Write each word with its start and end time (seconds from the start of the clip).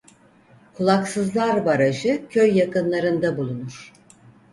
Kulaksızlar 0.73 1.65
Barajı 1.65 2.25
köy 2.29 2.57
yakınlarında 2.57 3.37
bulunur. 3.37 3.93